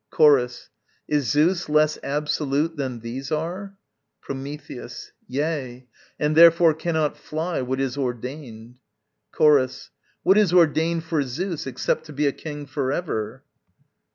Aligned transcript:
Chorus. 0.09 0.69
Is 1.07 1.27
Zeus 1.29 1.69
less 1.69 1.99
absolute 2.01 2.75
than 2.75 3.01
these 3.01 3.31
are? 3.31 3.75
Prometheus. 4.19 5.11
Yea, 5.27 5.87
And 6.19 6.35
therefore 6.35 6.73
cannot 6.73 7.15
fly 7.15 7.61
what 7.61 7.79
is 7.79 7.99
ordained. 7.99 8.79
Chorus. 9.31 9.91
What 10.23 10.39
is 10.39 10.53
ordained 10.53 11.03
for 11.03 11.21
Zeus, 11.21 11.67
except 11.67 12.05
to 12.05 12.13
be 12.13 12.25
A 12.25 12.31
king 12.31 12.65
for 12.65 12.91
ever? 12.91 13.43